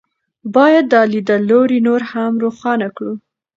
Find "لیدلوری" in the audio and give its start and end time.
1.13-1.79